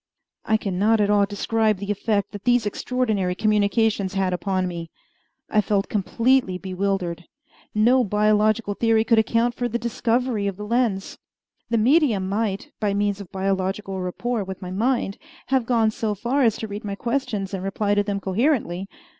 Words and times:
I 0.45 0.57
can 0.57 0.79
not 0.79 0.99
at 0.99 1.11
all 1.11 1.27
describe 1.27 1.77
the 1.77 1.91
effect 1.91 2.31
that 2.31 2.43
these 2.43 2.65
extraordinary 2.65 3.35
communications 3.35 4.15
had 4.15 4.33
upon 4.33 4.67
me. 4.67 4.89
I 5.47 5.61
felt 5.61 5.89
completely 5.89 6.57
bewildered. 6.57 7.25
No 7.75 8.03
biological 8.03 8.73
theory 8.73 9.03
could 9.03 9.19
account 9.19 9.53
for 9.53 9.69
the 9.69 9.77
discovery 9.77 10.47
of 10.47 10.57
the 10.57 10.65
lens. 10.65 11.19
The 11.69 11.77
medium 11.77 12.27
might, 12.27 12.71
by 12.79 12.95
means 12.95 13.21
of 13.21 13.31
biological 13.31 14.01
rapport 14.01 14.43
with 14.43 14.59
my 14.59 14.71
mind, 14.71 15.19
have 15.49 15.67
gone 15.67 15.91
so 15.91 16.15
far 16.15 16.41
as 16.41 16.57
to 16.57 16.67
read 16.67 16.83
my 16.83 16.95
questions 16.95 17.53
and 17.53 17.63
reply 17.63 17.93
to 17.93 18.01
them 18.01 18.19
coherently. 18.19 18.87